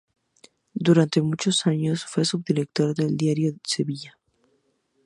Durante 0.87 1.21
muchos 1.21 1.67
años 1.67 2.05
fue 2.07 2.25
subdirector 2.25 2.95
del 2.95 3.15
diario 3.17 3.53
"Sevilla". 3.63 4.17